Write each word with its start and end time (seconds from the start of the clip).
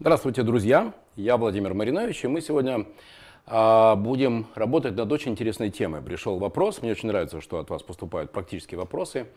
Здравствуйте, 0.00 0.42
друзья! 0.42 0.92
Я 1.14 1.36
Владимир 1.36 1.72
Маринович, 1.72 2.24
и 2.24 2.26
мы 2.26 2.40
сегодня 2.40 2.84
а, 3.46 3.94
будем 3.94 4.48
работать 4.56 4.96
над 4.96 5.12
очень 5.12 5.30
интересной 5.30 5.70
темой. 5.70 6.02
Пришел 6.02 6.38
вопрос, 6.38 6.82
мне 6.82 6.90
очень 6.90 7.06
нравится, 7.06 7.40
что 7.40 7.60
от 7.60 7.70
вас 7.70 7.84
поступают 7.84 8.32
практические 8.32 8.76
вопросы. 8.76 9.28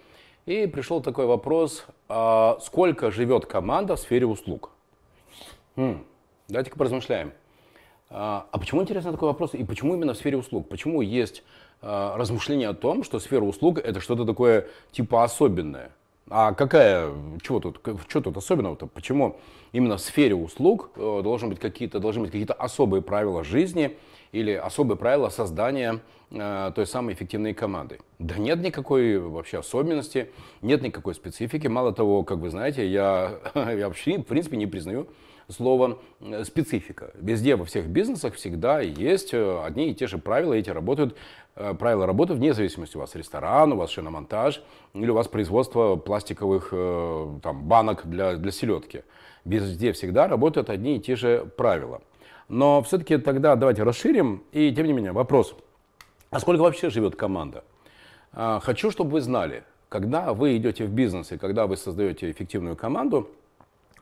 И 0.48 0.66
пришел 0.66 1.00
такой 1.00 1.28
вопрос, 1.28 1.86
а, 2.10 2.58
сколько 2.60 3.12
живет 3.12 3.46
команда 3.46 3.98
в 3.98 4.00
сфере 4.00 4.26
услуг? 4.26 4.72
Хм, 5.76 6.04
давайте-ка 6.48 6.76
поразмышляем. 6.76 7.34
А, 8.10 8.48
а 8.52 8.58
почему, 8.58 8.82
интересно, 8.82 9.12
такой 9.12 9.28
вопрос, 9.28 9.54
и 9.54 9.64
почему 9.64 9.94
именно 9.94 10.16
в 10.16 10.18
сфере 10.18 10.38
услуг? 10.38 10.70
Почему 10.70 11.04
есть 11.04 11.44
а, 11.84 12.18
размышление 12.18 12.70
о 12.70 12.74
том, 12.74 13.04
что 13.04 13.20
сфера 13.20 13.44
услуг 13.44 13.78
это 13.78 14.00
что-то 14.00 14.26
такое 14.26 14.66
типа 14.92 15.24
особенное? 15.24 15.92
А 16.30 16.54
какая, 16.54 17.12
чего 17.42 17.60
тут, 17.60 17.80
что 18.10 18.22
тут 18.22 18.36
особенного-то? 18.36 18.88
Почему 18.88 19.38
именно 19.72 19.96
в 19.98 20.02
сфере 20.02 20.36
услуг 20.36 20.92
э, 20.96 21.22
должны 21.24 21.48
быть 21.50 21.60
какие-то, 21.60 22.00
должны 22.00 22.24
быть 22.24 22.32
какие-то 22.32 22.54
особые 22.54 23.02
правила 23.02 23.44
жизни 23.44 23.98
или 24.34 24.52
особые 24.52 24.98
правила 24.98 25.30
создания 25.30 26.02
э, 26.32 26.72
той 26.76 26.86
самой 26.86 27.14
эффективной 27.14 27.54
команды? 27.54 28.00
Да 28.20 28.38
нет 28.38 28.60
никакой 28.60 29.20
вообще 29.20 29.60
особенности, 29.60 30.30
нет 30.62 30.82
никакой 30.82 31.16
специфики. 31.16 31.68
Мало 31.68 31.94
того, 31.94 32.24
как 32.24 32.40
вы 32.40 32.50
знаете, 32.50 32.86
я, 32.86 33.40
я 33.56 33.88
вообще 33.88 34.18
в 34.18 34.24
принципе 34.24 34.58
не 34.58 34.68
признаю 34.68 35.08
слово 35.50 36.00
э, 36.20 36.44
специфика. 36.44 37.12
Везде, 37.16 37.56
во 37.56 37.66
всех 37.66 37.88
бизнесах 37.88 38.36
всегда 38.36 38.82
есть 38.82 39.34
э, 39.34 39.62
одни 39.64 39.92
и 39.92 39.96
те 39.96 40.08
же 40.08 40.18
правила, 40.18 40.54
эти 40.54 40.70
работают, 40.70 41.16
э, 41.56 41.74
правила 41.74 42.06
работы 42.06 42.34
вне 42.34 42.54
зависимости, 42.54 42.98
у 42.98 43.00
вас 43.00 43.16
ресторан, 43.16 43.74
у 43.74 43.78
вас 43.78 43.90
шиномонтаж 43.92 44.62
или 44.94 45.10
у 45.10 45.14
вас 45.14 45.28
производство 45.28 45.96
пластиковых 45.96 46.70
там, 47.42 47.64
банок 47.64 48.08
для, 48.08 48.36
для 48.36 48.52
селедки. 48.52 49.04
Везде 49.46 49.94
всегда 49.94 50.28
работают 50.28 50.70
одни 50.70 50.98
и 50.98 51.00
те 51.00 51.16
же 51.16 51.50
правила. 51.56 52.02
Но 52.50 52.82
все-таки 52.82 53.18
тогда 53.18 53.56
давайте 53.56 53.84
расширим. 53.84 54.44
И 54.52 54.74
тем 54.74 54.86
не 54.88 54.94
менее, 54.94 55.14
вопрос. 55.14 55.56
А 56.30 56.40
сколько 56.40 56.62
вообще 56.62 56.90
живет 56.90 57.16
команда? 57.16 57.64
Хочу, 58.34 58.92
чтобы 58.92 59.12
вы 59.12 59.22
знали, 59.22 59.64
когда 59.88 60.34
вы 60.34 60.58
идете 60.58 60.86
в 60.86 60.92
бизнес 60.92 61.32
и 61.32 61.38
когда 61.38 61.66
вы 61.66 61.78
создаете 61.78 62.30
эффективную 62.30 62.76
команду, 62.76 63.30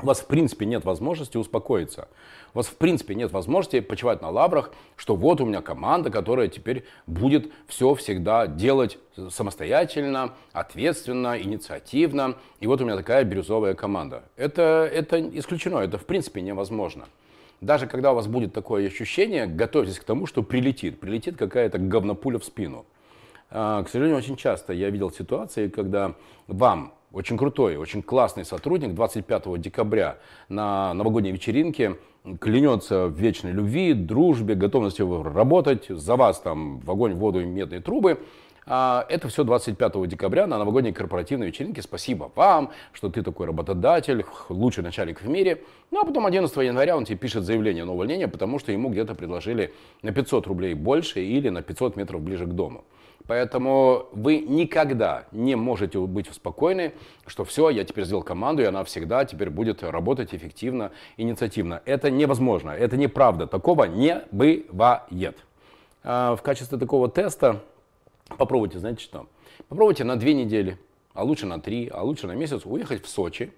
у 0.02 0.06
вас 0.06 0.20
в 0.20 0.28
принципе 0.28 0.66
нет 0.66 0.84
возможности 0.84 1.38
успокоиться. 1.38 2.08
У 2.54 2.58
вас 2.58 2.68
в 2.68 2.76
принципе 2.76 3.16
нет 3.16 3.32
возможности 3.32 3.80
почивать 3.80 4.22
на 4.22 4.30
лаврах, 4.30 4.72
что 4.96 5.16
вот 5.16 5.42
у 5.42 5.46
меня 5.46 5.62
команда, 5.62 6.10
которая 6.10 6.48
теперь 6.48 6.86
будет 7.08 7.52
все 7.68 7.94
всегда 7.96 8.48
делать 8.48 8.98
самостоятельно, 9.30 10.34
ответственно, 10.52 11.42
инициативно. 11.42 12.36
И 12.60 12.68
вот 12.68 12.82
у 12.82 12.86
меня 12.86 12.98
такая 12.98 13.24
бирюзовая 13.24 13.74
команда. 13.74 14.24
Это, 14.36 14.90
это 14.92 15.20
исключено, 15.38 15.80
это 15.80 15.98
в 15.98 16.06
принципе 16.06 16.42
невозможно. 16.42 17.06
Даже 17.62 17.88
когда 17.88 18.12
у 18.12 18.16
вас 18.16 18.28
будет 18.28 18.54
такое 18.54 18.88
ощущение, 18.88 19.48
готовьтесь 19.48 20.00
к 20.00 20.04
тому, 20.04 20.26
что 20.26 20.44
прилетит. 20.44 21.00
Прилетит 21.00 21.38
какая-то 21.38 21.78
говнопуля 21.78 22.38
в 22.38 22.44
спину. 22.44 22.86
А, 23.50 23.84
к 23.84 23.90
сожалению, 23.90 24.18
очень 24.18 24.36
часто 24.36 24.74
я 24.74 24.90
видел 24.90 25.12
ситуации, 25.12 25.70
когда 25.70 26.16
вам 26.48 26.94
очень 27.16 27.38
крутой, 27.38 27.78
очень 27.78 28.04
классный 28.04 28.44
сотрудник 28.44 28.94
25 28.94 29.60
декабря 29.62 30.18
на 30.50 30.94
новогодней 30.94 31.32
вечеринке 31.32 31.96
клянется 32.42 33.08
в 33.08 33.14
вечной 33.14 33.54
любви, 33.54 33.94
дружбе, 33.94 34.54
готовности 34.54 35.02
работать, 35.02 35.86
за 35.88 36.18
вас 36.18 36.42
там 36.42 36.80
в 36.80 36.92
огонь, 36.92 37.14
воду 37.14 37.40
и 37.40 37.46
медные 37.46 37.80
трубы. 37.80 38.20
А, 38.68 39.06
это 39.08 39.30
все 39.30 39.46
25 39.46 40.08
декабря 40.10 40.46
на 40.46 40.58
новогодней 40.58 40.92
корпоративной 40.92 41.48
вечеринке. 41.48 41.82
Спасибо 41.82 42.32
вам, 42.36 42.72
что 42.92 43.10
ты 43.10 43.22
такой 43.22 43.48
работодатель, 43.48 44.26
лучший 44.50 44.84
начальник 44.84 45.22
в 45.22 45.30
мире. 45.30 45.64
Ну 45.92 46.02
а 46.02 46.06
потом 46.06 46.26
11 46.26 46.54
января 46.58 46.98
он 46.98 47.06
тебе 47.06 47.18
пишет 47.18 47.44
заявление 47.46 47.86
на 47.86 47.94
увольнение, 47.94 48.28
потому 48.28 48.60
что 48.60 48.74
ему 48.74 48.90
где-то 48.90 49.16
предложили 49.16 49.74
на 50.02 50.12
500 50.12 50.48
рублей 50.48 50.74
больше 50.74 51.24
или 51.24 51.48
на 51.48 51.62
500 51.62 51.96
метров 51.96 52.22
ближе 52.22 52.46
к 52.46 52.50
дому. 52.50 52.84
Поэтому 53.28 54.08
вы 54.12 54.40
никогда 54.40 55.26
не 55.32 55.56
можете 55.56 56.00
быть 56.00 56.32
спокойны, 56.32 56.94
что 57.26 57.44
все, 57.44 57.70
я 57.70 57.84
теперь 57.84 58.06
сделал 58.06 58.22
команду, 58.22 58.62
и 58.62 58.66
она 58.66 58.84
всегда 58.84 59.26
теперь 59.26 59.50
будет 59.50 59.84
работать 59.84 60.36
эффективно, 60.36 60.92
инициативно. 61.18 61.82
Это 61.86 62.12
невозможно, 62.12 62.72
это 62.72 62.98
неправда, 62.98 63.48
такого 63.48 63.86
не 63.86 64.22
бывает. 64.32 65.38
А, 66.04 66.36
в 66.36 66.44
качестве 66.44 66.78
такого 66.78 67.10
теста 67.10 67.64
попробуйте, 68.38 68.78
знаете 68.78 69.02
что? 69.02 69.28
Попробуйте 69.70 70.04
на 70.04 70.18
две 70.18 70.36
недели, 70.36 70.78
а 71.14 71.24
лучше 71.24 71.48
на 71.48 71.60
три, 71.60 71.90
а 71.92 72.04
лучше 72.04 72.28
на 72.28 72.34
месяц 72.34 72.62
уехать 72.66 73.04
в 73.04 73.10
Сочи 73.10 73.52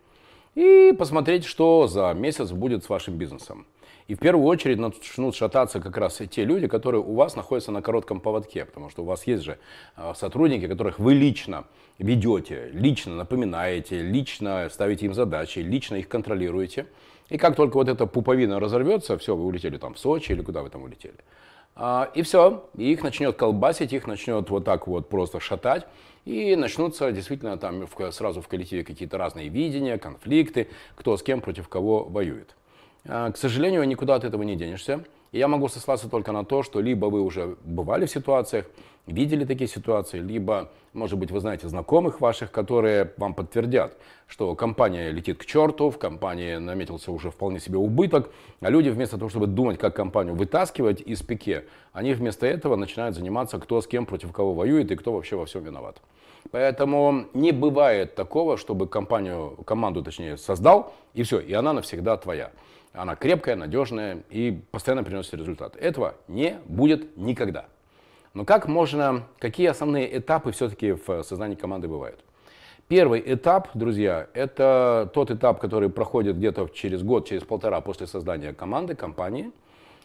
и 0.55 0.93
посмотреть, 0.97 1.43
что 1.43 1.87
за 1.87 2.13
месяц 2.13 2.51
будет 2.51 2.85
с 2.85 2.89
вашим 2.89 3.15
бизнесом. 3.15 3.65
И 4.07 4.15
в 4.15 4.19
первую 4.19 4.45
очередь 4.45 4.79
начнут 4.79 5.35
шататься 5.35 5.81
как 5.81 5.97
раз 5.97 6.21
те 6.31 6.45
люди, 6.45 6.67
которые 6.67 7.01
у 7.01 7.13
вас 7.13 7.35
находятся 7.35 7.71
на 7.71 7.81
коротком 7.81 8.21
поводке, 8.21 8.63
потому 8.63 8.89
что 8.89 9.03
у 9.03 9.05
вас 9.05 9.27
есть 9.27 9.43
же 9.43 9.57
а, 9.95 10.13
сотрудники, 10.13 10.65
которых 10.67 10.97
вы 10.97 11.13
лично 11.13 11.65
ведете, 11.99 12.69
лично 12.71 13.15
напоминаете, 13.15 14.01
лично 14.01 14.69
ставите 14.71 15.07
им 15.07 15.13
задачи, 15.13 15.59
лично 15.59 15.95
их 15.95 16.07
контролируете. 16.07 16.87
И 17.29 17.37
как 17.37 17.57
только 17.57 17.75
вот 17.75 17.89
эта 17.89 18.05
пуповина 18.05 18.61
разорвется, 18.61 19.17
все, 19.17 19.35
вы 19.35 19.43
улетели 19.45 19.77
там 19.77 19.95
в 19.95 19.99
Сочи 19.99 20.31
или 20.31 20.41
куда 20.41 20.63
вы 20.63 20.69
там 20.69 20.83
улетели. 20.83 21.17
А, 21.75 22.09
и 22.15 22.21
все, 22.21 22.69
и 22.77 22.91
их 22.93 23.03
начнет 23.03 23.35
колбасить, 23.35 23.91
их 23.91 24.07
начнет 24.07 24.49
вот 24.49 24.63
так 24.63 24.87
вот 24.87 25.09
просто 25.09 25.41
шатать. 25.41 25.85
И 26.23 26.55
начнутся 26.55 27.11
действительно 27.11 27.57
там 27.57 27.85
сразу 28.11 28.41
в 28.41 28.47
коллективе 28.47 28.85
какие-то 28.85 29.17
разные 29.17 29.49
видения, 29.49 29.97
конфликты, 29.97 30.69
кто 30.95 31.17
с 31.17 31.23
кем 31.23 31.41
против 31.41 31.67
кого 31.67 32.05
воюет. 32.05 32.55
А, 33.09 33.31
к 33.31 33.37
сожалению, 33.37 33.87
никуда 33.87 34.15
от 34.15 34.23
этого 34.23 34.43
не 34.43 34.55
денешься. 34.55 35.03
И 35.31 35.39
я 35.39 35.47
могу 35.47 35.67
сослаться 35.67 36.09
только 36.09 36.31
на 36.31 36.43
то, 36.45 36.63
что 36.63 36.79
либо 36.79 37.07
вы 37.07 37.21
уже 37.21 37.57
бывали 37.63 38.05
в 38.05 38.11
ситуациях, 38.11 38.65
видели 39.05 39.45
такие 39.45 39.67
ситуации, 39.67 40.19
либо, 40.19 40.71
может 40.93 41.17
быть, 41.17 41.31
вы 41.31 41.39
знаете 41.39 41.67
знакомых 41.67 42.21
ваших, 42.21 42.51
которые 42.51 43.13
вам 43.17 43.33
подтвердят, 43.33 43.97
что 44.27 44.55
компания 44.55 45.11
летит 45.11 45.37
к 45.37 45.45
черту, 45.45 45.89
в 45.89 45.97
компании 45.97 46.55
наметился 46.57 47.11
уже 47.11 47.29
вполне 47.29 47.59
себе 47.59 47.77
убыток, 47.77 48.29
а 48.61 48.69
люди 48.69 48.89
вместо 48.89 49.17
того, 49.17 49.29
чтобы 49.29 49.47
думать, 49.47 49.77
как 49.77 49.95
компанию 49.95 50.35
вытаскивать 50.35 51.01
из 51.01 51.21
пике, 51.21 51.65
они 51.91 52.13
вместо 52.13 52.45
этого 52.45 52.75
начинают 52.75 53.15
заниматься, 53.15 53.59
кто 53.59 53.81
с 53.81 53.87
кем 53.87 54.05
против 54.05 54.31
кого 54.31 54.53
воюет 54.53 54.91
и 54.91 54.95
кто 54.95 55.13
вообще 55.13 55.35
во 55.35 55.45
всем 55.45 55.63
виноват. 55.63 56.01
Поэтому 56.51 57.25
не 57.33 57.51
бывает 57.51 58.15
такого, 58.15 58.55
чтобы 58.57 58.87
компанию, 58.87 59.57
команду, 59.65 60.03
точнее, 60.03 60.37
создал, 60.37 60.93
и 61.13 61.23
все, 61.23 61.39
и 61.39 61.51
она 61.51 61.73
навсегда 61.73 62.15
твоя 62.15 62.51
она 62.93 63.15
крепкая, 63.15 63.55
надежная 63.55 64.23
и 64.29 64.59
постоянно 64.71 65.03
приносит 65.03 65.33
результат. 65.33 65.75
Этого 65.75 66.15
не 66.27 66.59
будет 66.65 67.17
никогда. 67.17 67.65
Но 68.33 68.45
как 68.45 68.67
можно, 68.67 69.23
какие 69.39 69.67
основные 69.67 70.17
этапы 70.17 70.51
все-таки 70.51 70.91
в 70.91 71.23
создании 71.23 71.55
команды 71.55 71.87
бывают? 71.87 72.23
Первый 72.87 73.21
этап, 73.25 73.69
друзья, 73.73 74.27
это 74.33 75.11
тот 75.13 75.29
этап, 75.29 75.59
который 75.59 75.89
проходит 75.89 76.37
где-то 76.37 76.69
через 76.73 77.03
год, 77.03 77.27
через 77.27 77.43
полтора 77.43 77.81
после 77.81 78.07
создания 78.07 78.53
команды, 78.53 78.95
компании, 78.95 79.51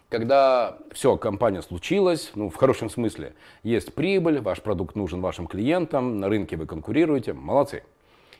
когда 0.09 0.76
все, 0.93 1.16
компания 1.16 1.62
случилась, 1.62 2.32
ну, 2.34 2.50
в 2.50 2.56
хорошем 2.56 2.91
смысле, 2.91 3.34
есть 3.62 3.94
прибыль, 3.94 4.41
ваш 4.41 4.60
продукт 4.60 4.97
нужен 4.97 5.20
вашим 5.20 5.47
клиентам, 5.47 6.19
на 6.19 6.28
рынке 6.28 6.56
вы 6.56 6.66
конкурируете, 6.66 7.32
молодцы. 7.32 7.84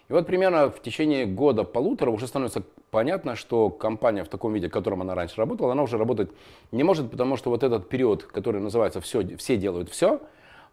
И 0.09 0.13
вот 0.13 0.27
примерно 0.27 0.71
в 0.71 0.83
течение 0.83 1.27
года-полутора 1.27 2.11
уже 2.11 2.27
становится 2.27 2.63
понятно, 2.91 3.37
что 3.37 3.71
компания 3.71 4.25
в 4.25 4.29
таком 4.29 4.53
виде, 4.53 4.69
в 4.69 4.71
котором 4.71 5.01
она 5.01 5.15
раньше 5.15 5.37
работала, 5.37 5.73
она 5.73 5.83
уже 5.83 5.97
работать 5.97 6.31
не 6.71 6.83
может, 6.83 7.11
потому 7.11 7.37
что 7.37 7.51
вот 7.51 7.63
этот 7.63 7.89
период, 7.89 8.25
который 8.25 8.61
называется 8.61 9.01
«все, 9.01 9.37
«все 9.37 9.57
делают 9.57 9.89
все», 9.89 10.21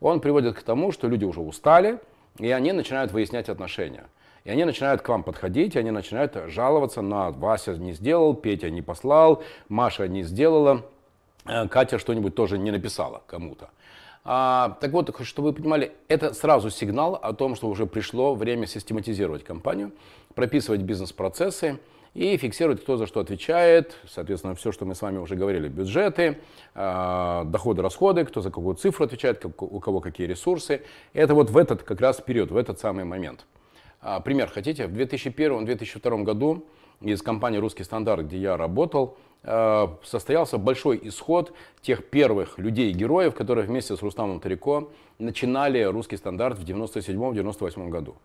он 0.02 0.20
приводит 0.20 0.58
к 0.58 0.64
тому, 0.64 0.92
что 0.92 1.08
люди 1.08 1.26
уже 1.26 1.42
устали, 1.42 2.00
и 2.38 2.50
они 2.52 2.72
начинают 2.72 3.12
выяснять 3.12 3.50
отношения. 3.50 4.06
И 4.46 4.50
они 4.50 4.66
начинают 4.66 5.02
к 5.02 5.10
вам 5.10 5.24
подходить, 5.24 5.76
и 5.76 5.80
они 5.80 5.92
начинают 5.92 6.36
жаловаться 6.48 7.02
на 7.02 7.32
«Вася 7.32 7.76
не 7.76 7.94
сделал», 7.94 8.34
«Петя 8.34 8.70
не 8.70 8.82
послал», 8.82 9.44
«Маша 9.68 10.08
не 10.08 10.24
сделала», 10.24 10.86
«Катя 11.70 12.00
что-нибудь 12.00 12.36
тоже 12.36 12.58
не 12.58 12.72
написала 12.72 13.22
кому-то». 13.28 13.70
А, 14.24 14.78
так 14.82 14.92
вот, 14.92 15.16
чтобы 15.24 15.50
вы 15.50 15.54
понимали, 15.54 15.94
это 16.08 16.34
сразу 16.34 16.70
сигнал 16.70 17.16
о 17.16 17.34
том, 17.34 17.56
что 17.56 17.68
уже 17.68 17.86
пришло 17.86 18.36
время 18.36 18.68
систематизировать 18.68 19.44
компанию, 19.44 19.92
прописывать 20.36 20.82
бизнес-процессы 20.82 21.80
и 22.14 22.36
фиксировать, 22.38 22.82
кто 22.82 22.98
за 22.98 23.08
что 23.08 23.22
отвечает, 23.22 23.96
соответственно, 24.08 24.56
все, 24.56 24.72
что 24.72 24.86
мы 24.86 24.96
с 24.96 25.02
вами 25.02 25.18
уже 25.20 25.36
говорили, 25.36 25.70
бюджеты, 25.70 26.40
а, 26.76 27.46
доходы, 27.46 27.82
расходы, 27.82 28.26
кто 28.26 28.42
за 28.42 28.52
какую 28.52 28.76
цифру 28.76 29.06
отвечает, 29.06 29.44
у 29.46 29.80
кого 29.80 30.02
какие 30.02 30.28
ресурсы. 30.28 30.84
Это 31.14 31.34
вот 31.34 31.50
в 31.50 31.58
этот 31.58 31.84
как 31.84 32.02
раз 32.02 32.20
период, 32.20 32.52
в 32.52 32.58
этот 32.58 32.80
самый 32.80 33.06
момент. 33.06 33.46
А, 34.02 34.20
пример 34.20 34.50
хотите? 34.50 34.88
В 34.88 34.94
2001-2002 34.94 36.24
году 36.24 36.66
из 37.02 37.22
компании 37.22 37.60
«Русский 37.60 37.84
стандарт», 37.84 38.26
где 38.26 38.38
я 38.38 38.58
работал, 38.58 39.18
Э, 39.18 39.29
состоялся 39.44 40.58
большой 40.58 41.00
исход 41.04 41.54
тех 41.82 42.06
первых 42.10 42.58
людей-героев, 42.58 43.34
которые 43.34 43.66
вместе 43.66 43.96
с 43.96 44.02
Рустамом 44.02 44.40
Тарико 44.40 44.92
начинали 45.18 45.82
русский 45.84 46.18
стандарт 46.18 46.60
в 46.60 46.64
97-98 46.64 47.90
году. 47.90 48.16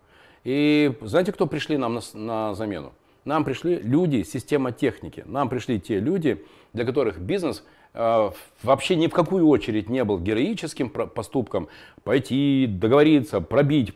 И 0.43 0.93
знаете, 1.01 1.31
кто 1.31 1.47
пришли 1.47 1.77
нам 1.77 1.95
на, 1.95 2.01
на 2.13 2.55
замену? 2.55 2.93
Нам 3.25 3.43
пришли 3.43 3.77
люди 3.77 4.23
система 4.23 4.71
техники. 4.71 5.23
Нам 5.25 5.49
пришли 5.49 5.79
те 5.79 5.99
люди, 5.99 6.45
для 6.73 6.85
которых 6.85 7.19
бизнес 7.19 7.63
э, 7.95 8.31
вообще 8.61 8.95
ни 8.95 9.07
в 9.07 9.11
какую 9.11 9.47
очередь 9.47 9.89
не 9.89 10.03
был 10.03 10.19
героическим 10.19 10.89
поступком. 10.89 11.67
Пойти, 12.03 12.67
договориться, 12.69 13.41
пробить, 13.41 13.95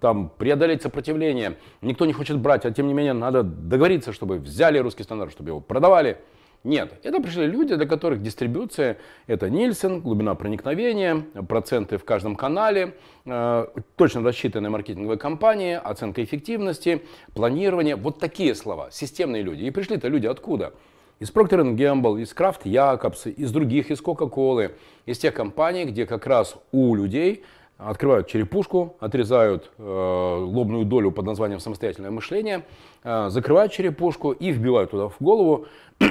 там, 0.00 0.30
преодолеть 0.38 0.82
сопротивление. 0.82 1.56
Никто 1.82 2.06
не 2.06 2.12
хочет 2.12 2.38
брать, 2.38 2.64
а 2.64 2.70
тем 2.70 2.86
не 2.86 2.94
менее 2.94 3.14
надо 3.14 3.42
договориться, 3.42 4.12
чтобы 4.12 4.38
взяли 4.38 4.78
русский 4.78 5.02
стандарт, 5.02 5.32
чтобы 5.32 5.50
его 5.50 5.60
продавали. 5.60 6.18
Нет, 6.64 6.94
это 7.04 7.20
пришли 7.20 7.46
люди, 7.46 7.76
для 7.76 7.86
которых 7.86 8.20
дистрибуция– 8.20 8.98
это 9.28 9.48
Нильсон, 9.48 10.00
глубина 10.00 10.34
проникновения, 10.34 11.24
проценты 11.48 11.98
в 11.98 12.04
каждом 12.04 12.34
канале, 12.34 12.94
э, 13.24 13.66
точно 13.96 14.22
рассчитанные 14.22 14.68
маркетинговые 14.68 15.18
кампании, 15.18 15.74
оценка 15.74 16.22
эффективности, 16.24 17.02
планирование. 17.32 17.94
Вот 17.94 18.18
такие 18.18 18.56
слова, 18.56 18.90
системные 18.90 19.42
люди. 19.42 19.64
И 19.64 19.70
пришли-то 19.70 20.08
люди 20.08 20.26
откуда? 20.26 20.74
Из 21.20 21.30
Procter 21.30 21.62
Gamble, 21.76 22.20
из 22.20 22.32
Kraft 22.32 22.64
Jacobs, 22.64 23.30
из 23.30 23.52
других, 23.52 23.90
из 23.90 24.00
Coca-Cola, 24.02 24.72
из 25.06 25.18
тех 25.18 25.34
компаний, 25.34 25.84
где 25.84 26.06
как 26.06 26.26
раз 26.26 26.56
у 26.72 26.94
людей– 26.96 27.44
открывают 27.78 28.26
черепушку, 28.26 28.96
отрезают 28.98 29.70
э, 29.78 29.82
лобную 29.82 30.84
долю 30.84 31.12
под 31.12 31.24
названием 31.24 31.60
самостоятельное 31.60 32.10
мышление, 32.10 32.64
э, 33.04 33.28
закрывают 33.30 33.72
черепушку 33.72 34.32
и 34.32 34.50
вбивают 34.50 34.90
туда 34.90 35.08
в 35.08 35.16
голову 35.20 35.66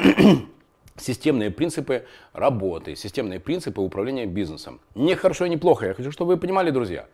системные 0.96 1.52
принципы 1.52 2.06
работы, 2.32 2.96
системные 2.96 3.42
принципы 3.42 3.82
управления 3.82 4.26
бизнесом. 4.26 4.80
Не 4.96 5.16
хорошо 5.16 5.46
и 5.46 5.50
не 5.50 5.58
плохо. 5.58 5.88
Я 5.88 5.94
хочу, 5.94 6.12
чтобы 6.12 6.34
вы 6.34 6.38
понимали, 6.38 6.72
друзья. 6.72 7.06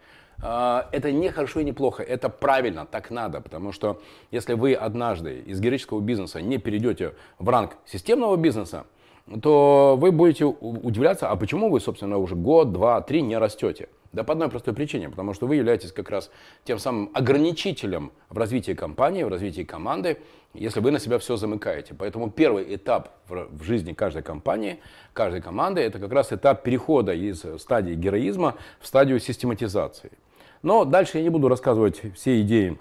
Э, 0.44 0.84
это 0.92 1.12
не 1.12 1.30
хорошо 1.30 1.62
и 1.62 1.64
не 1.64 1.74
плохо, 1.74 2.04
это 2.04 2.30
правильно, 2.30 2.86
так 2.86 3.10
надо, 3.10 3.42
потому 3.42 3.72
что 3.72 4.02
если 4.30 4.54
вы 4.54 4.76
однажды 4.76 5.40
из 5.40 5.60
героического 5.60 6.00
бизнеса 6.00 6.42
не 6.42 6.60
перейдете 6.60 7.16
в 7.40 7.50
ранг 7.50 7.76
системного 7.86 8.38
бизнеса, 8.38 8.86
то 9.42 9.98
вы 10.00 10.12
будете 10.12 10.46
удивляться, 10.46 11.30
а 11.30 11.36
почему 11.36 11.70
вы, 11.70 11.80
собственно, 11.80 12.18
уже 12.18 12.36
год, 12.36 12.72
два, 12.72 13.02
три 13.02 13.22
не 13.22 13.38
растете. 13.38 13.90
Да 14.12 14.24
по 14.24 14.34
одной 14.34 14.48
простой 14.50 14.75
причине, 14.75 15.10
потому 15.10 15.34
что 15.34 15.48
вы 15.48 15.56
являетесь 15.56 15.92
как 15.92 16.10
раз 16.12 16.30
тем 16.66 16.78
самым 16.78 17.10
ограничителем 17.14 18.12
в 18.30 18.38
развитии 18.38 18.74
компании, 18.74 19.24
в 19.24 19.28
развитии 19.28 19.64
команды, 19.64 20.20
если 20.54 20.81
вы 20.81 20.92
на 20.92 21.00
себя 21.00 21.18
все 21.18 21.36
замыкаете. 21.36 21.96
Поэтому 21.98 22.30
первый 22.30 22.75
этап 22.75 23.10
в 23.28 23.64
жизни 23.64 23.94
каждой 23.94 24.22
компании, 24.22 24.80
каждой 25.14 25.42
команды, 25.42 25.81
это 25.81 25.98
как 25.98 26.12
раз 26.12 26.31
этап 26.31 26.62
перехода 26.62 27.14
из 27.14 27.44
стадии 27.58 27.96
героизма 27.96 28.56
в 28.80 28.86
стадию 28.86 29.20
систематизации. 29.20 30.12
Но 30.62 30.86
дальше 30.86 31.18
я 31.18 31.24
не 31.24 31.30
буду 31.30 31.48
рассказывать 31.48 32.02
все 32.16 32.40
идеи 32.42 32.78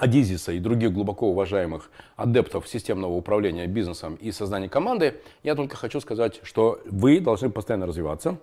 Адизиса 0.00 0.52
и 0.52 0.58
других 0.58 0.92
глубоко 0.92 1.28
уважаемых 1.28 1.90
адептов 2.16 2.68
системного 2.68 3.12
управления 3.12 3.66
бизнесом 3.66 4.16
и 4.16 4.32
создания 4.32 4.68
команды, 4.68 5.20
я 5.42 5.54
только 5.54 5.76
хочу 5.76 6.00
сказать, 6.00 6.40
что 6.42 6.80
вы 6.84 7.20
должны 7.20 7.50
постоянно 7.50 7.86
развиваться, 7.86 8.38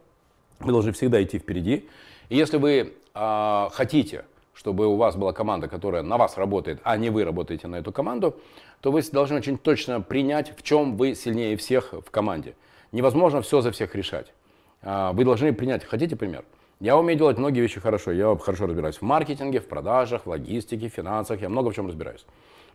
вы 0.59 0.71
должны 0.71 0.91
всегда 0.91 1.21
идти 1.21 1.39
впереди. 1.39 1.87
И 2.29 2.37
если 2.37 2.57
вы 2.57 2.93
э, 3.13 3.67
хотите, 3.71 4.25
чтобы 4.53 4.87
у 4.87 4.95
вас 4.95 5.15
была 5.15 5.33
команда, 5.33 5.67
которая 5.67 6.03
на 6.03 6.17
вас 6.17 6.37
работает, 6.37 6.79
а 6.83 6.97
не 6.97 7.09
вы 7.09 7.23
работаете 7.23 7.67
на 7.67 7.77
эту 7.77 7.91
команду, 7.91 8.35
то 8.81 8.91
вы 8.91 9.01
должны 9.11 9.37
очень 9.37 9.57
точно 9.57 10.01
принять, 10.01 10.57
в 10.57 10.63
чем 10.63 10.97
вы 10.97 11.15
сильнее 11.15 11.57
всех 11.57 11.93
в 11.93 12.09
команде. 12.11 12.55
Невозможно 12.91 13.41
все 13.41 13.61
за 13.61 13.71
всех 13.71 13.95
решать. 13.95 14.33
Э, 14.81 15.11
вы 15.13 15.23
должны 15.25 15.53
принять, 15.53 15.83
хотите 15.83 16.15
пример? 16.15 16.43
Я 16.83 16.97
умею 16.97 17.17
делать 17.17 17.37
многие 17.37 17.61
вещи 17.61 17.79
хорошо. 17.79 18.11
Я 18.11 18.35
хорошо 18.35 18.65
разбираюсь 18.65 18.97
в 18.97 19.03
маркетинге, 19.03 19.61
в 19.61 19.69
продажах, 19.69 20.25
в 20.25 20.29
логистике, 20.29 20.89
в 20.89 20.93
финансах. 20.93 21.41
Я 21.41 21.47
много 21.47 21.71
в 21.71 21.75
чем 21.75 21.87
разбираюсь. 21.87 22.25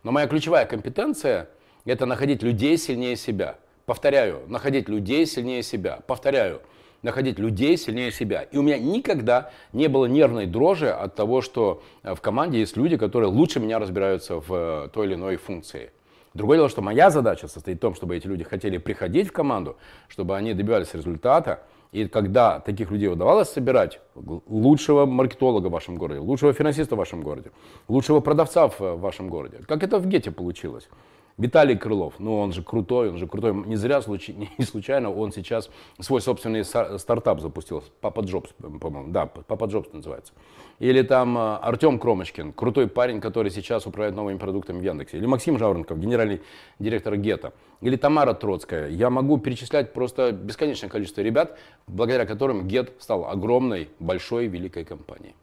Но 0.01 0.11
моя 0.11 0.25
ключевая 0.25 0.65
компетенция– 0.65 1.47
это 1.85 2.07
находить 2.07 2.41
людей 2.41 2.75
сильнее 2.79 3.15
себя. 3.15 3.57
Повторяю, 3.85 4.41
находить 4.47 4.89
людей 4.89 5.27
сильнее 5.27 5.61
себя. 5.61 5.99
Повторяю, 6.07 6.61
находить 7.03 7.37
людей 7.37 7.77
сильнее 7.77 8.11
себя. 8.11 8.41
И 8.41 8.57
у 8.57 8.63
меня 8.63 8.79
никогда 8.79 9.51
не 9.73 9.87
было 9.87 10.07
нервной 10.07 10.47
дрожи 10.47 10.89
от 10.89 11.13
того, 11.13 11.41
что 11.41 11.83
э, 12.01 12.15
в 12.15 12.19
команде 12.19 12.61
есть 12.61 12.77
люди, 12.77 12.97
которые 12.97 13.29
лучше 13.29 13.59
меня 13.59 13.77
разбираются 13.77 14.39
в 14.39 14.51
э, 14.51 14.89
той 14.91 15.05
или 15.05 15.13
иной 15.13 15.35
функции. 15.35 15.91
Другое 16.33 16.57
дело, 16.57 16.69
что 16.69 16.81
моя 16.81 17.11
задача 17.11 17.47
состоит 17.47 17.77
в 17.77 17.81
том, 17.81 17.93
чтобы 17.93 18.17
эти 18.17 18.25
люди 18.25 18.43
хотели 18.43 18.79
приходить 18.79 19.27
в 19.27 19.33
команду, 19.33 19.77
чтобы 20.07 20.35
они 20.35 20.55
добивались 20.55 20.95
результата. 20.95 21.61
И 21.91 22.07
когда 22.07 22.59
таких 22.59 22.91
людей 22.91 23.07
удавалось 23.07 23.49
собирать, 23.49 23.99
лучшего 24.15 25.05
маркетолога 25.05 25.67
в 25.67 25.71
вашем 25.71 25.95
городе, 25.95 26.19
лучшего 26.19 26.53
финансиста 26.53 26.95
в 26.95 26.99
вашем 26.99 27.21
городе, 27.21 27.51
лучшего 27.87 28.19
продавца 28.19 28.67
в 28.67 28.79
э, 28.79 28.95
вашем 28.95 29.29
городе, 29.29 29.57
как 29.67 29.83
это 29.83 29.97
в 29.97 30.05
Гете 30.05 30.29
получилось, 30.29 30.87
Виталий 31.37 31.77
Крылов, 31.77 32.15
ну 32.19 32.37
он 32.37 32.51
же 32.51 32.63
крутой, 32.63 33.09
он 33.09 33.17
же 33.17 33.27
крутой. 33.27 33.53
Не 33.53 33.75
зря, 33.75 34.01
не 34.57 34.65
случайно 34.65 35.11
он 35.11 35.31
сейчас 35.31 35.69
свой 35.99 36.21
собственный 36.21 36.65
стартап 36.65 37.39
запустил. 37.39 37.83
Папа 38.01 38.21
Джобс, 38.21 38.51
по-моему, 38.81 39.11
да, 39.11 39.25
Папа 39.25 39.65
Джобс 39.65 39.91
называется. 39.93 40.33
Или 40.79 41.01
там 41.01 41.37
э, 41.37 41.55
Артем 41.57 41.99
Кромочкин, 41.99 42.53
крутой 42.53 42.87
парень, 42.87 43.19
который 43.19 43.51
сейчас 43.51 43.85
управляет 43.85 44.15
новыми 44.15 44.37
продуктами 44.37 44.79
в 44.79 44.83
Яндексе. 44.83 45.17
Или 45.17 45.25
Максим 45.25 45.57
Жаворонков, 45.57 45.99
генеральный 45.99 46.41
директор 46.79 47.15
Гета. 47.17 47.53
Или 47.81 47.97
Тамара 47.97 48.33
Троцкая. 48.33 48.89
Я 48.89 49.09
могу 49.09 49.37
перечислять 49.37 49.93
просто 49.93 50.31
бесконечное 50.31 50.89
количество 50.89 51.21
ребят, 51.21 51.57
благодаря 51.87 52.25
которым 52.25 52.67
Гет 52.67 52.93
стал 52.99 53.25
огромной, 53.25 53.89
большой, 53.99 54.47
великой 54.47 54.85
компанией. 54.85 55.35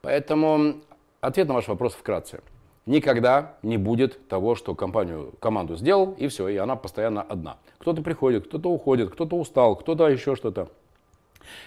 Поэтому 0.00 0.76
ответ 1.20 1.48
на 1.48 1.54
ваш 1.54 1.68
вопрос 1.68 1.92
вкратце 1.94 2.40
никогда 2.86 3.56
не 3.62 3.76
будет 3.76 4.28
того, 4.28 4.54
что 4.54 4.74
компанию, 4.74 5.32
команду 5.40 5.76
сделал, 5.76 6.14
и 6.18 6.28
все, 6.28 6.48
и 6.48 6.56
она 6.56 6.76
постоянно 6.76 7.22
одна. 7.22 7.58
Кто-то 7.78 8.02
приходит, 8.02 8.46
кто-то 8.46 8.70
уходит, 8.70 9.10
кто-то 9.10 9.36
устал, 9.36 9.76
кто-то 9.76 10.08
еще 10.08 10.36
что-то. 10.36 10.68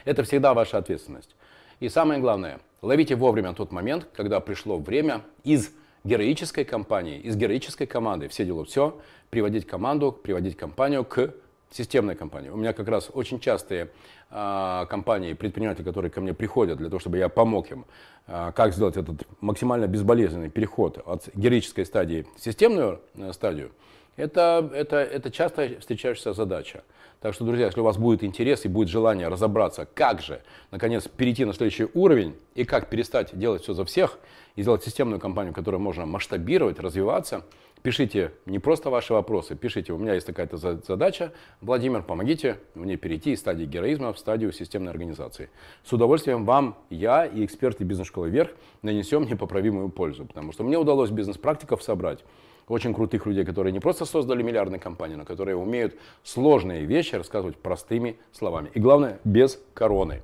Это 0.06 0.24
всегда 0.24 0.54
ваша 0.54 0.77
ответственность. 0.77 1.36
И 1.80 1.89
самое 1.89 2.19
главное, 2.19 2.60
ловите 2.81 3.15
вовремя 3.15 3.54
тот 3.54 3.71
момент, 3.71 4.07
когда 4.13 4.39
пришло 4.39 4.77
время 4.77 5.21
из 5.44 5.71
героической 6.04 6.65
компании, 6.65 7.19
из 7.19 7.36
героической 7.36 7.88
команды, 7.88 8.27
все 8.27 8.45
делают 8.45 8.69
все, 8.69 9.00
приводить 9.30 9.65
команду, 9.65 10.12
приводить 10.12 10.57
компанию 10.57 11.04
к 11.04 11.33
системной 11.75 12.16
компании. 12.16 12.50
У 12.50 12.58
меня 12.58 12.74
как 12.74 12.88
раз 12.88 13.10
очень 13.14 13.40
частые 13.40 13.90
э, 14.30 14.86
компании, 14.90 15.34
предприниматели, 15.34 15.84
которые 15.84 16.12
ко 16.12 16.22
мне 16.22 16.34
приходят 16.34 16.78
для 16.78 16.90
того, 16.90 17.00
чтобы 17.00 17.18
я 17.18 17.30
помог 17.30 17.72
им, 17.72 17.86
э, 18.28 18.52
как 18.56 18.74
сделать 18.74 18.98
этот 18.98 19.28
максимально 19.42 19.88
безболезненный 19.88 20.50
переход 20.50 21.02
от 21.06 21.30
героической 21.34 21.86
стадии 21.86 22.25
в 22.38 22.42
системную 22.42 23.02
э, 23.16 23.34
стадию, 23.34 23.72
это, 24.16 24.70
это, 24.74 24.98
это 24.98 25.32
часто 25.32 25.80
встречающаяся 25.80 26.34
задача. 26.34 26.84
Так 27.20 27.34
что, 27.34 27.46
друзья, 27.46 27.68
если 27.68 27.80
у 27.80 27.84
вас 27.84 27.98
будет 27.98 28.24
интерес 28.24 28.65
и 28.65 28.68
будет 28.68 28.89
желание 28.89 29.27
разобраться, 29.27 29.88
как 29.94 30.22
же, 30.22 30.42
наконец, 30.72 31.08
перейти 31.08 31.46
на 31.46 31.53
следующий 31.53 31.88
уровень 31.94 32.36
и 32.53 32.65
как 32.65 32.89
перестать 32.89 33.38
делать 33.38 33.63
все 33.63 33.74
за 33.74 33.86
всех 33.86 34.20
и 34.56 34.62
сделать 34.62 34.84
системную 34.84 35.20
компанию, 35.20 35.53
которую 35.53 35.82
можно 35.82 36.06
масштабировать, 36.06 36.80
развиваться– 36.80 37.46
Пишите 37.84 38.32
не 38.46 38.60
просто 38.60 38.90
ваши 38.90 39.12
вопросы, 39.12 39.56
пишите, 39.58 39.92
у 39.92 39.98
меня 39.98 40.13
есть 40.13 40.25
такая-то 40.25 40.56
задача. 40.56 41.34
Владимир, 41.60 42.02
помогите 42.02 42.58
мне 42.75 42.96
перейти 42.96 43.34
из 43.34 43.40
стадии 43.40 43.66
героизма 43.66 44.13
в 44.13 44.20
стадию 44.20 44.54
системной 44.54 44.92
организации. 44.92 45.50
С 45.84 45.92
удовольствием 45.92 46.46
вам 46.46 46.78
я 46.90 47.25
и 47.25 47.44
эксперты 47.44 47.84
бизнес-школы 47.84 48.30
«Вверх» 48.30 48.52
нанесем 48.84 49.25
непоправимую 49.25 49.90
пользу, 49.90 50.24
потому 50.24 50.54
что 50.54 50.63
мне 50.63 50.78
удалось 50.78 51.10
бизнес-практиков 51.10 51.84
собрать, 51.84 52.24
очень 52.70 52.94
крутых 52.94 53.25
людей, 53.25 53.44
которые 53.44 53.74
не 53.74 53.82
просто 53.82 54.06
создали 54.06 54.42
миллиардные 54.44 54.80
компании, 54.80 55.16
но 55.16 55.25
которые 55.25 55.58
умеют 55.58 55.96
сложные 56.24 56.86
вещи 56.86 57.16
рассказывать 57.16 57.58
простыми 57.58 58.18
словами. 58.32 58.72
И 58.74 58.80
главное, 58.80 59.20
без 59.25 59.60
короны. 59.74 60.24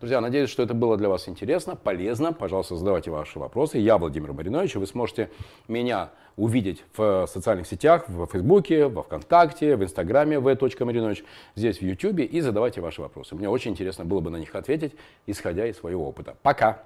Друзья, 0.00 0.20
надеюсь, 0.20 0.48
что 0.48 0.62
это 0.62 0.74
было 0.74 0.96
для 0.96 1.08
вас 1.08 1.28
интересно, 1.28 1.74
полезно. 1.74 2.32
Пожалуйста, 2.32 2.76
задавайте 2.76 3.10
ваши 3.10 3.40
вопросы. 3.40 3.78
Я 3.78 3.98
Владимир 3.98 4.32
Маринович, 4.32 4.76
и 4.76 4.78
вы 4.78 4.86
сможете 4.86 5.28
меня 5.66 6.10
увидеть 6.36 6.84
в 6.96 7.26
социальных 7.26 7.66
сетях, 7.66 8.04
в 8.06 8.24
Фейсбуке, 8.28 8.86
во 8.86 9.02
Вконтакте, 9.02 9.74
в 9.74 9.82
Инстаграме 9.82 10.38
v.marinovich, 10.38 11.24
здесь 11.56 11.78
в 11.78 11.82
Ютубе 11.82 12.24
и 12.24 12.40
задавайте 12.40 12.80
ваши 12.80 13.00
вопросы. 13.00 13.34
Мне 13.34 13.48
очень 13.48 13.72
интересно 13.72 14.04
было 14.04 14.20
бы 14.20 14.30
на 14.30 14.36
них 14.36 14.54
ответить, 14.54 14.94
исходя 15.26 15.66
из 15.66 15.78
своего 15.78 16.08
опыта. 16.08 16.36
Пока! 16.42 16.84